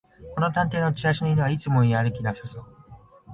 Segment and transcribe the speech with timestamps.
[0.33, 2.65] この探偵のチラシの犬はいつもやる気なさそう